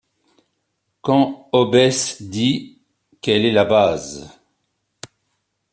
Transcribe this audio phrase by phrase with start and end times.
[1.03, 2.79] Quand Hobbes dit:
[3.21, 4.31] Quelle est la base?